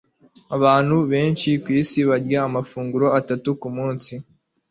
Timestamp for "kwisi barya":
1.63-2.39